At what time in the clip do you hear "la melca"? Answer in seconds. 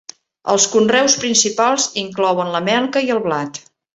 2.57-3.07